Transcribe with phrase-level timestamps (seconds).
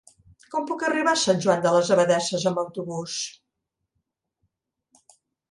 [0.53, 3.19] Com puc arribar a Sant Joan de les Abadesses amb autobús?